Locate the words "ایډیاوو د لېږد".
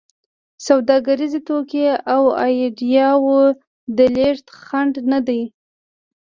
2.43-4.47